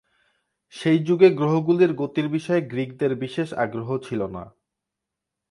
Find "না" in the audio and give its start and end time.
4.27-4.43